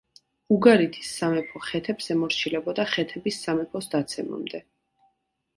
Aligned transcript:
უგარითის 0.53 1.11
სამეფო 1.17 1.61
ხეთებს 1.67 2.09
ემორჩილებოდა 2.15 2.87
ხეთების 2.95 3.39
სამეფოს 3.45 3.93
დაცემამდე. 3.95 4.67